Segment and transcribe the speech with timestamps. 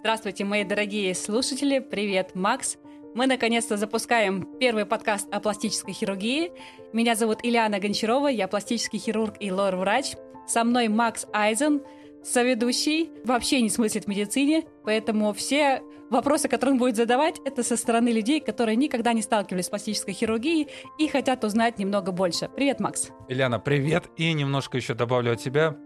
[0.00, 1.78] Здравствуйте, мои дорогие слушатели.
[1.78, 2.78] Привет, Макс.
[3.14, 6.52] Мы наконец-то запускаем первый подкаст о пластической хирургии.
[6.94, 10.14] Меня зовут Ильяна Гончарова, я пластический хирург и лор-врач.
[10.48, 11.82] Со мной Макс Айзен,
[12.24, 17.76] соведущий, вообще не смыслит в медицине, поэтому все вопросы, которые он будет задавать, это со
[17.76, 22.48] стороны людей, которые никогда не сталкивались с пластической хирургией и хотят узнать немного больше.
[22.56, 23.10] Привет, Макс.
[23.28, 24.04] Ильяна, привет.
[24.16, 25.76] И немножко еще добавлю от себя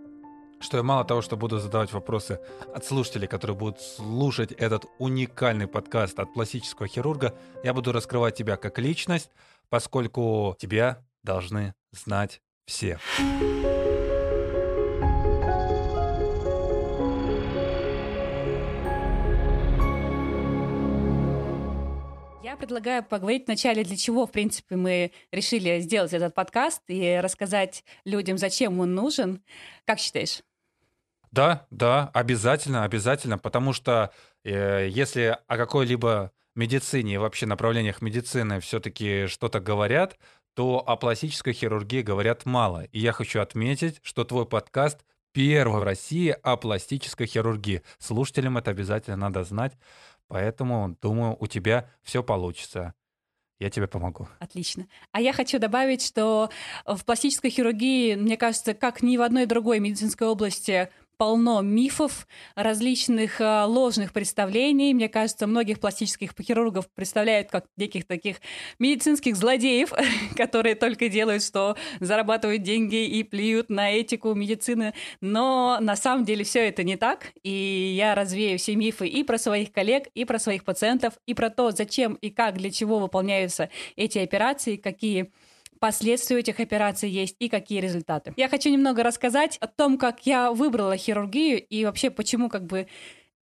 [0.64, 2.40] что я мало того, что буду задавать вопросы
[2.74, 8.56] от слушателей, которые будут слушать этот уникальный подкаст от пластического хирурга, я буду раскрывать тебя
[8.56, 9.30] как личность,
[9.68, 12.98] поскольку тебя должны знать все.
[22.42, 27.84] Я предлагаю поговорить вначале, для чего, в принципе, мы решили сделать этот подкаст и рассказать
[28.04, 29.42] людям, зачем он нужен.
[29.84, 30.40] Как считаешь?
[31.34, 34.12] Да, да, обязательно, обязательно, потому что
[34.44, 40.16] э, если о какой-либо медицине и вообще направлениях медицины все-таки что-то говорят,
[40.54, 42.84] то о пластической хирургии говорят мало.
[42.84, 47.82] И я хочу отметить, что твой подкаст первый в России о пластической хирургии.
[47.98, 49.72] Слушателям это обязательно надо знать.
[50.28, 52.94] Поэтому, думаю, у тебя все получится.
[53.58, 54.28] Я тебе помогу.
[54.40, 54.86] Отлично.
[55.10, 56.50] А я хочу добавить, что
[56.86, 63.40] в пластической хирургии, мне кажется, как ни в одной другой медицинской области полно мифов, различных
[63.40, 64.94] э, ложных представлений.
[64.94, 68.36] Мне кажется, многих пластических хирургов представляют как неких таких
[68.78, 69.92] медицинских злодеев,
[70.36, 74.94] которые только делают, что зарабатывают деньги и плюют на этику медицины.
[75.20, 77.32] Но на самом деле все это не так.
[77.42, 81.50] И я развею все мифы и про своих коллег, и про своих пациентов, и про
[81.50, 85.30] то, зачем и как, для чего выполняются эти операции, какие
[85.78, 88.32] последствия этих операций есть и какие результаты.
[88.36, 92.86] Я хочу немного рассказать о том, как я выбрала хирургию и вообще почему как бы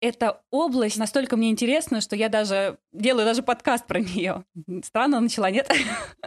[0.03, 4.43] эта область настолько мне интересна, что я даже делаю даже подкаст про нее.
[4.83, 5.71] Странно начала, нет?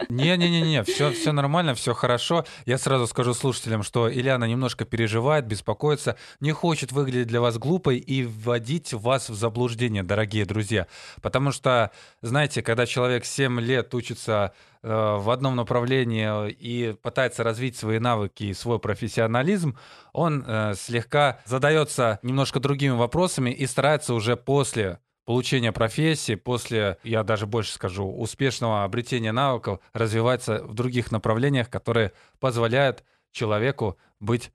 [0.09, 2.43] Не-не-не, все, все нормально, все хорошо.
[2.65, 7.97] Я сразу скажу слушателям, что Ильяна немножко переживает, беспокоится, не хочет выглядеть для вас глупой
[7.97, 10.87] и вводить вас в заблуждение, дорогие друзья.
[11.21, 11.91] Потому что,
[12.23, 18.53] знаете, когда человек 7 лет учится в одном направлении и пытается развить свои навыки и
[18.53, 19.77] свой профессионализм,
[20.13, 27.23] он э, слегка задается немножко другими вопросами и старается уже после получения профессии, после, я
[27.23, 34.51] даже больше скажу, успешного обретения навыков, развиваться в других направлениях, которые позволяют человеку быть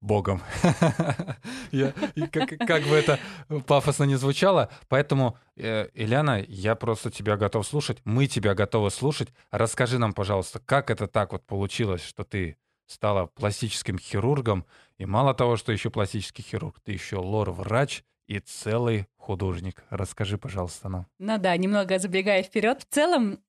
[0.00, 0.42] Богом.
[2.32, 3.18] как, бы это
[3.66, 4.70] пафосно не звучало.
[4.88, 7.98] Поэтому, э, Ильяна, я просто тебя готов слушать.
[8.04, 9.28] Мы тебя готовы слушать.
[9.50, 12.56] Расскажи нам, пожалуйста, как это так вот получилось, что ты
[12.86, 14.64] стала пластическим хирургом,
[14.98, 19.84] и мало того, что еще пластический хирург, ты еще лор-врач и целый художник.
[19.90, 21.06] Расскажи, пожалуйста, нам.
[21.18, 22.82] Ну да, немного забегая вперед.
[22.82, 23.40] В целом,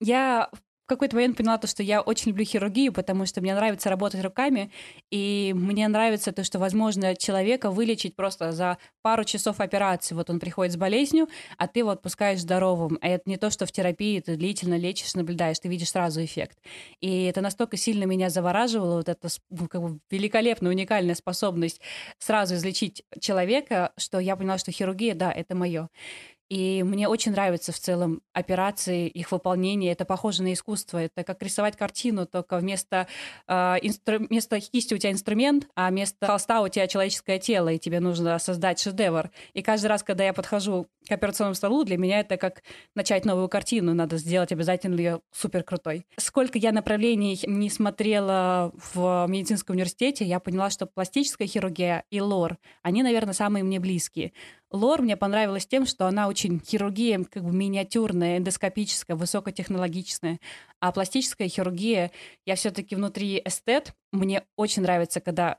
[0.00, 0.50] я
[0.90, 4.70] какой-то момент поняла то, что я очень люблю хирургию, потому что мне нравится работать руками,
[5.10, 10.14] и мне нравится то, что возможно человека вылечить просто за пару часов операции.
[10.14, 12.98] Вот он приходит с болезнью, а ты его отпускаешь здоровым.
[13.00, 16.58] А это не то, что в терапии ты длительно лечишь, наблюдаешь, ты видишь сразу эффект.
[17.00, 21.80] И это настолько сильно меня завораживало, вот эта ну, как бы великолепная, уникальная способность
[22.18, 25.88] сразу излечить человека, что я поняла, что хирургия, да, это мое.
[26.50, 29.92] И мне очень нравятся в целом операции, их выполнение.
[29.92, 30.98] Это похоже на искусство.
[30.98, 33.06] Это как рисовать картину, только вместо,
[33.46, 34.18] э, инстру...
[34.18, 38.36] вместо кисти у тебя инструмент, а вместо холста у тебя человеческое тело, и тебе нужно
[38.40, 39.30] создать шедевр.
[39.54, 42.64] И каждый раз, когда я подхожу к операционному столу, для меня это как
[42.96, 43.94] начать новую картину.
[43.94, 46.04] Надо сделать обязательно ее супер крутой.
[46.16, 52.58] Сколько я направлений не смотрела в медицинском университете, я поняла, что пластическая хирургия и лор,
[52.82, 54.32] они, наверное, самые мне близкие.
[54.70, 60.38] Лор мне понравилась тем, что она очень хирургия как бы миниатюрная, эндоскопическая, высокотехнологичная.
[60.78, 62.12] А пластическая хирургия,
[62.46, 63.94] я все-таки внутри эстет.
[64.12, 65.56] Мне очень нравится, когда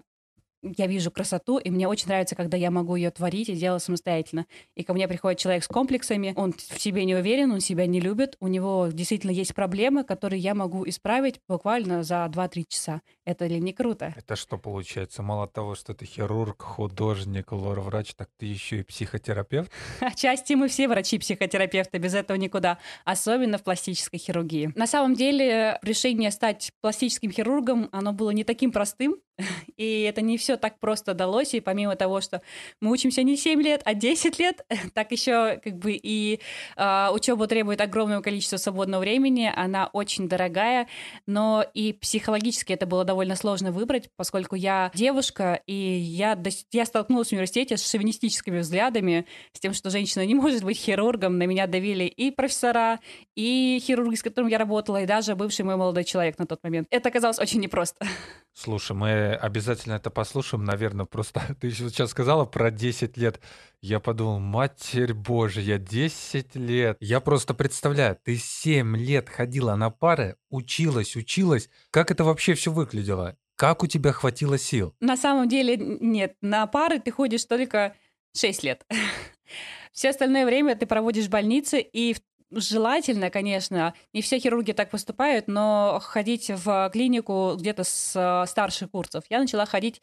[0.63, 4.45] я вижу красоту, и мне очень нравится, когда я могу ее творить и делать самостоятельно.
[4.75, 7.99] И ко мне приходит человек с комплексами, он в себе не уверен, он себя не
[7.99, 13.01] любит, у него действительно есть проблемы, которые я могу исправить буквально за 2-3 часа.
[13.25, 14.13] Это ли не круто?
[14.17, 15.23] Это что получается?
[15.23, 19.71] Мало того, что ты хирург, художник, лор-врач, так ты еще и психотерапевт?
[19.99, 22.77] Отчасти мы все врачи-психотерапевты, без этого никуда.
[23.05, 24.71] Особенно в пластической хирургии.
[24.75, 29.17] На самом деле решение стать пластическим хирургом, оно было не таким простым,
[29.77, 32.41] И это не все так просто далось, и помимо того, что
[32.79, 36.39] мы учимся не 7 лет, а 10 лет, так еще как бы и
[36.77, 40.87] э, учеба требует огромного количества свободного времени, она очень дорогая,
[41.25, 46.37] но и психологически это было довольно сложно выбрать, поскольку я девушка, и я,
[46.71, 51.37] я столкнулась в университете с шовинистическими взглядами, с тем, что женщина не может быть хирургом,
[51.37, 52.99] на меня давили и профессора,
[53.35, 56.87] и хирурги, с которым я работала, и даже бывший мой молодой человек на тот момент.
[56.91, 58.05] Это оказалось очень непросто.
[58.53, 63.39] Слушай, мы обязательно это послушаем, наверное, просто ты сейчас сказала про 10 лет.
[63.81, 66.97] Я подумал, матерь божья, 10 лет.
[66.99, 71.69] Я просто представляю, ты 7 лет ходила на пары, училась, училась.
[71.89, 73.37] Как это вообще все выглядело?
[73.55, 74.95] Как у тебя хватило сил?
[74.99, 77.95] На самом деле нет, на пары ты ходишь только
[78.35, 78.85] 6 лет.
[79.91, 82.15] Все остальное время ты проводишь в больнице, и
[82.51, 88.91] желательно, конечно, не все хирурги так поступают, но ходить в клинику где-то с э, старших
[88.91, 89.23] курсов.
[89.29, 90.01] Я начала ходить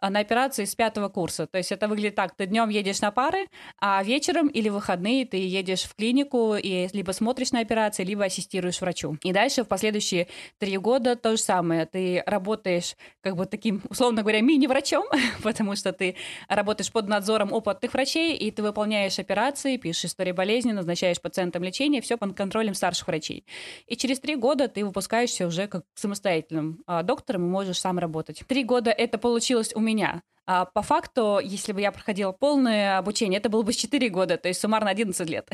[0.00, 1.46] э, на операции с пятого курса.
[1.46, 3.48] То есть это выглядит так, ты днем едешь на пары,
[3.80, 8.80] а вечером или выходные ты едешь в клинику и либо смотришь на операции, либо ассистируешь
[8.80, 9.16] врачу.
[9.22, 11.86] И дальше в последующие три года то же самое.
[11.86, 15.04] Ты работаешь как бы таким, условно говоря, мини-врачом,
[15.42, 16.16] потому что ты
[16.48, 21.89] работаешь под надзором опытных врачей, и ты выполняешь операции, пишешь истории болезни, назначаешь пациентам лечение,
[21.90, 23.44] лечение, все под контролем старших врачей.
[23.86, 28.42] И через три года ты выпускаешься уже как самостоятельным а, доктором и можешь сам работать.
[28.46, 30.22] Три года это получилось у меня.
[30.46, 34.48] А по факту, если бы я проходила полное обучение, это было бы 4 года, то
[34.48, 35.50] есть суммарно 11 лет.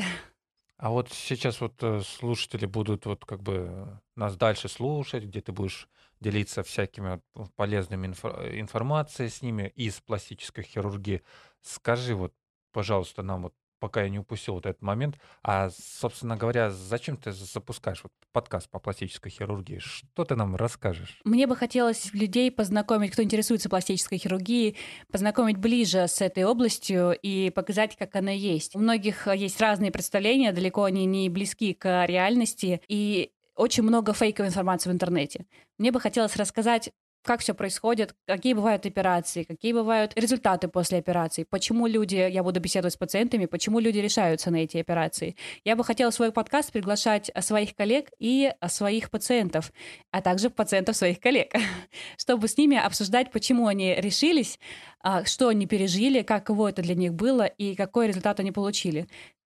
[0.77, 5.51] А вот сейчас вот э, слушатели будут вот как бы нас дальше слушать, где ты
[5.51, 5.87] будешь
[6.19, 7.19] делиться всякими
[7.55, 11.21] полезными инфо- информацией с ними из пластической хирургии.
[11.61, 12.33] Скажи вот,
[12.71, 15.17] пожалуйста, нам вот пока я не упустил вот этот момент.
[15.43, 19.79] А, собственно говоря, зачем ты запускаешь вот подкаст по пластической хирургии?
[19.79, 21.19] Что ты нам расскажешь?
[21.23, 24.77] Мне бы хотелось людей познакомить, кто интересуется пластической хирургией,
[25.11, 28.75] познакомить ближе с этой областью и показать, как она есть.
[28.75, 34.49] У многих есть разные представления, далеко они не близки к реальности, и очень много фейковой
[34.49, 35.45] информации в интернете.
[35.77, 36.91] Мне бы хотелось рассказать
[37.27, 42.59] как все происходит, какие бывают операции, какие бывают результаты после операции, почему люди, я буду
[42.59, 45.35] беседовать с пациентами, почему люди решаются на эти операции.
[45.63, 49.71] Я бы хотела в свой подкаст приглашать своих коллег и своих пациентов,
[50.11, 51.53] а также пациентов своих коллег,
[52.17, 54.59] чтобы с ними обсуждать, почему они решились,
[55.01, 59.07] а, что они пережили, каково это для них было и какой результат они получили.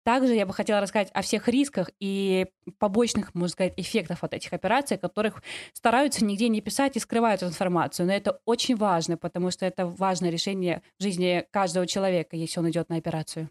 [0.06, 2.46] Также я бы хотела рассказать о всех рисках и
[2.78, 5.42] побочных, можно сказать, эффектах от этих операций, которых
[5.72, 8.06] стараются нигде не писать и скрывают информацию.
[8.06, 12.70] Но это очень важно, потому что это важное решение в жизни каждого человека, если он
[12.70, 13.50] идет на операцию.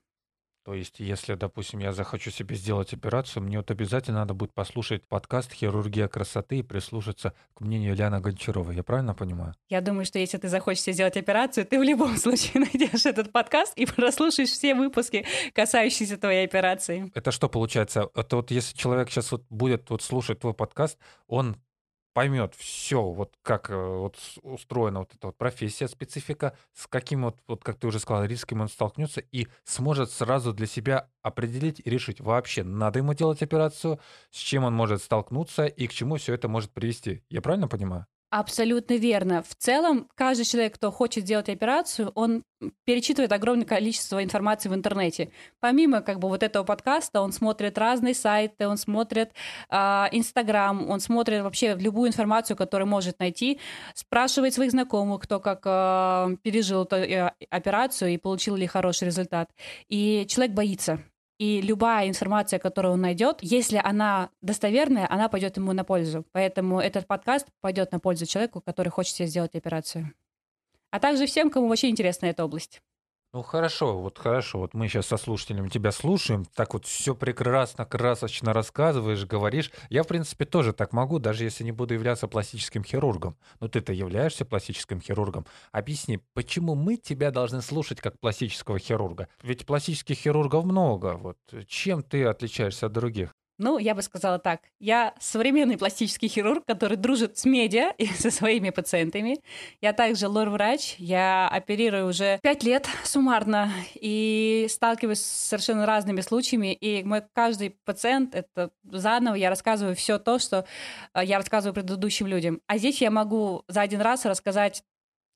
[0.65, 5.07] То есть, если, допустим, я захочу себе сделать операцию, мне вот обязательно надо будет послушать
[5.07, 8.75] подкаст «Хирургия красоты» и прислушаться к мнению Ильяны Гончаровой.
[8.75, 9.53] Я правильно понимаю?
[9.69, 13.31] Я думаю, что если ты захочешь себе сделать операцию, ты в любом случае найдешь этот
[13.31, 17.11] подкаст и прослушаешь все выпуски, касающиеся твоей операции.
[17.13, 18.09] Это что получается?
[18.15, 20.97] Это вот если человек сейчас вот будет вот слушать твой подкаст,
[21.27, 21.57] он
[22.15, 27.41] поймет все, вот как э, вот устроена вот эта вот профессия, специфика, с каким вот,
[27.45, 31.89] вот как ты уже сказал, риском он столкнется и сможет сразу для себя определить и
[31.89, 33.99] решить вообще, надо ему делать операцию,
[34.31, 37.21] с чем он может столкнуться и к чему все это может привести.
[37.29, 38.07] Я правильно понимаю?
[38.35, 39.43] Абсолютно верно.
[39.43, 42.43] В целом, каждый человек, кто хочет сделать операцию, он
[42.83, 45.31] перечитывает огромное количество информации в интернете.
[45.61, 49.31] Помимо как бы вот этого подкаста, он смотрит разные сайты, он смотрит
[49.69, 53.61] а, Инстаграм, э, он смотрит вообще любую информацию, которую может найти,
[53.93, 59.49] спрашивает своих знакомых, кто как э, пережил эту э, операцию и получил ли хороший результат.
[59.87, 60.99] И человек боится.
[61.37, 66.25] И любая информация, которую он найдет, если она достоверная, она пойдет ему на пользу.
[66.31, 70.13] Поэтому этот подкаст пойдет на пользу человеку, который хочет себе сделать операцию.
[70.91, 72.81] А также всем, кому вообще интересна эта область.
[73.35, 77.83] Ну хорошо, вот хорошо, вот мы сейчас со слушателями тебя слушаем, так вот все прекрасно,
[77.83, 79.71] красочно рассказываешь, говоришь.
[79.89, 83.35] Я, в принципе, тоже так могу, даже если не буду являться пластическим хирургом.
[83.59, 85.45] Но ты-то являешься пластическим хирургом.
[85.73, 89.27] Объясни, почему мы тебя должны слушать как пластического хирурга?
[89.43, 91.17] Ведь пластических хирургов много.
[91.17, 91.37] Вот
[91.67, 93.35] чем ты отличаешься от других?
[93.57, 94.61] Ну, я бы сказала так.
[94.79, 99.37] Я современный пластический хирург, который дружит с медиа и со своими пациентами.
[99.81, 100.95] Я также лор-врач.
[100.97, 106.73] Я оперирую уже пять лет суммарно и сталкиваюсь с совершенно разными случаями.
[106.73, 110.65] И мой каждый пациент— это заново я рассказываю все то, что
[111.13, 112.61] э, я рассказываю предыдущим людям.
[112.67, 114.83] А здесь я могу за один раз рассказать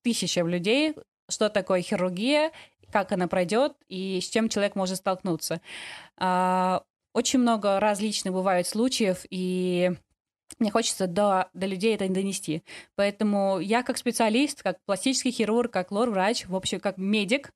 [0.04, 0.94] тысячам людей,
[1.30, 2.52] что такое хирургия,
[2.92, 5.62] как она пройдет и с чем человек может столкнуться.
[7.14, 9.92] Очень много различных бывает случаев, и
[10.58, 12.64] мне хочется до, до людей это донести.
[12.96, 17.54] Поэтому я как специалист, как пластический хирург, как лор-врач, в общем, как медик,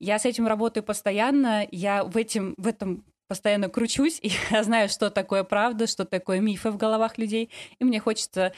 [0.00, 4.88] я с этим работаю постоянно, я в, этим, в этом постоянно кручусь, и я знаю,
[4.88, 8.52] что такое правда, что такое мифы в головах людей, и мне хочется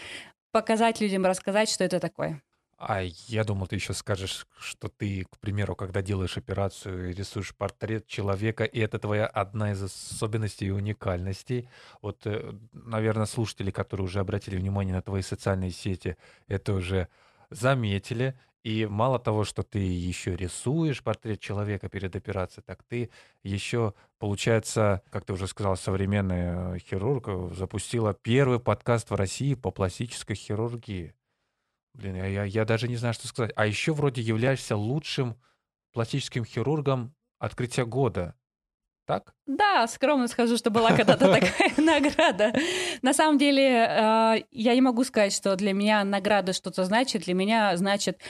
[0.53, 2.43] показать людям, рассказать, что это такое.
[2.85, 8.09] А я думал, ты еще скажешь, что ты, к примеру, когда делаешь операцию, рисуешь портрет
[8.09, 11.69] человека, и это твоя одна из особенностей и уникальностей.
[12.01, 16.17] Вот, э, наверное, слушатели, которые уже обратили внимание на твои социальные сети,
[16.49, 17.07] это уже
[17.51, 18.37] заметили.
[18.65, 23.11] И мало того, что ты еще рисуешь портрет человека перед операцией, так ты
[23.45, 29.55] еще, получается, как ты уже сказал, современный э, хирург э, запустила первый подкаст в России
[29.55, 31.15] по пластической хирургии.
[31.95, 33.53] Блин, я, я, я даже не знаю, что сказать.
[33.57, 35.37] А еще вроде являешься лучшим
[35.93, 38.35] пластическим хирургом открытия года.
[39.05, 39.35] Так?
[39.47, 42.53] Да, скромно скажу, что была когда-то такая награда.
[43.03, 47.25] На самом деле, э, я не могу сказать, что для меня награда что-то значит.
[47.25, 48.21] Для меня значит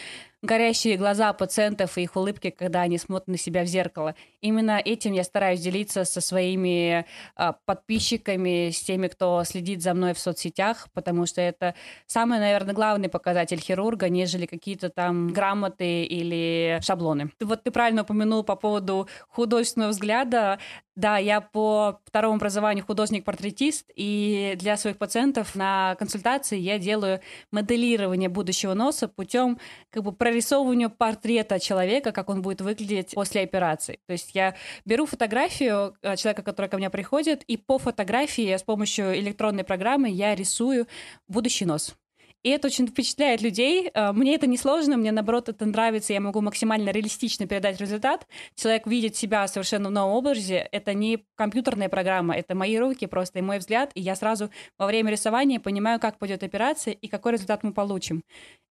[0.42, 4.14] горящие глаза пациентов и их улыбки, когда они смотрят на себя в зеркало.
[4.40, 7.06] Именно этим я стараюсь делиться со своими
[7.37, 11.75] а, подписчиками, с теми, кто следит за мной в соцсетях, потому что это
[12.06, 17.30] самый, наверное, главный показатель хирурга, нежели какие-то там грамоты или шаблоны.
[17.40, 20.58] Вот ты правильно упомянул по поводу художественного взгляда.
[20.94, 27.20] Да, я по второму образованию художник-портретист, и для своих пациентов на консультации я делаю
[27.50, 29.58] моделирование будущего носа путем
[29.88, 34.00] как бы прорисовывания портрета человека, как он будет выглядеть после операции.
[34.06, 38.62] То есть я беру фотографию э, человека, который ко мне приходит, и по фотографии с
[38.62, 40.87] помощью электронной программы я рисую
[41.26, 41.94] будущий нос.
[42.42, 43.90] И это очень впечатляет людей.
[43.94, 48.26] Э, мне это не сложно, мне наоборот это нравится, я могу максимально реалистично передать результат.
[48.54, 50.68] Человек видит себя совершенно в новом образе.
[50.72, 53.92] Это не компьютерная программа, это мои руки просто и мой взгляд.
[53.94, 58.22] И я сразу во время рисования понимаю, как пойдет операция и какой результат мы получим.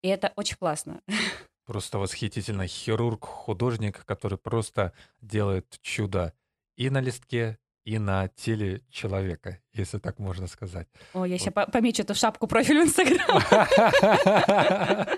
[0.02, 1.02] И это очень классно.
[1.66, 2.66] Просто восхитительно.
[2.66, 6.34] Хирург, художник, который просто делает чудо
[6.78, 10.88] и на листке, и на теле человека, если так можно сказать.
[11.14, 13.42] О, я сейчас помечу эту шапку профиль в Инстаграм.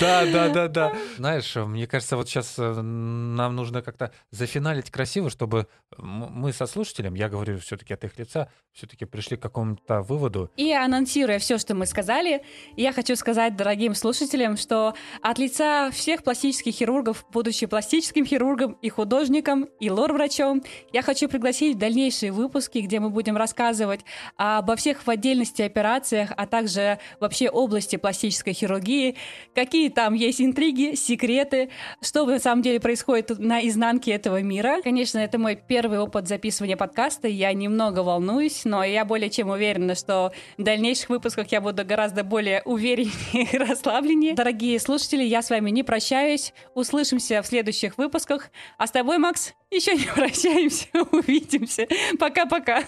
[0.00, 0.92] Да, да, да, да.
[1.16, 7.14] Знаешь, мне кажется, вот сейчас э, нам нужно как-то зафиналить красиво, чтобы мы со слушателем,
[7.14, 10.50] я говорю все-таки от их лица, все-таки пришли к какому-то выводу.
[10.56, 12.42] И анонсируя все, что мы сказали,
[12.76, 18.88] я хочу сказать дорогим слушателям, что от лица всех пластических хирургов, будучи пластическим хирургом и
[18.88, 20.62] художником, и лор-врачом,
[20.92, 23.36] я хочу пригласить в дальнейшие выпуски, где мы будем
[23.98, 24.04] рассказывать
[24.36, 29.16] обо всех в отдельности операциях, а также вообще области пластической хирургии,
[29.54, 31.70] какие там есть интриги, секреты,
[32.02, 34.80] что на самом деле происходит на изнанке этого мира.
[34.82, 39.94] Конечно, это мой первый опыт записывания подкаста, я немного волнуюсь, но я более чем уверена,
[39.94, 44.34] что в дальнейших выпусках я буду гораздо более увереннее и расслабленнее.
[44.34, 46.52] Дорогие слушатели, я с вами не прощаюсь.
[46.74, 48.50] Услышимся в следующих выпусках.
[48.76, 50.86] А с тобой, Макс, еще не прощаемся.
[51.12, 51.86] Увидимся.
[52.18, 52.84] Пока-пока.